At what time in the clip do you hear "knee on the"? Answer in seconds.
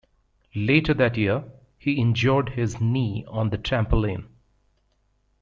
2.81-3.57